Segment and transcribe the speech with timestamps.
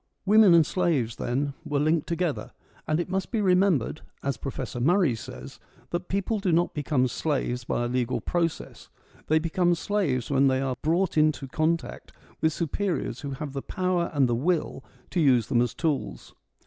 [0.25, 2.53] Women and slaves then were linked together;
[2.87, 5.59] and it must be remembered, as Professor Murray says,
[5.91, 8.89] that people do not become slaves by a legal process;
[9.27, 12.11] they become slaves when they are brought into contact
[12.41, 16.33] with superiors who have the power and the will to use them as tools.